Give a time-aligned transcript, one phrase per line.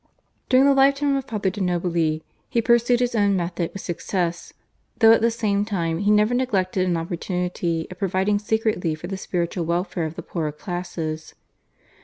[0.49, 4.51] During the lifetime of Father de' Nobili he pursued his own method with success,
[4.97, 9.15] though at the same time he never neglected an opportunity of providing secretly for the
[9.15, 11.35] spiritual welfare of the poorer classes.